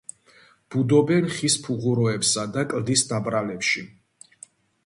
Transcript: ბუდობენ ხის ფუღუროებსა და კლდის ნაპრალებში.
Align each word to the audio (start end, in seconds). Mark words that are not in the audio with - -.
ბუდობენ 0.75 1.27
ხის 1.35 1.57
ფუღუროებსა 1.67 2.47
და 2.57 2.65
კლდის 2.73 3.07
ნაპრალებში. 3.13 3.89